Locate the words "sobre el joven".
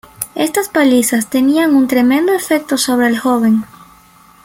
2.75-3.65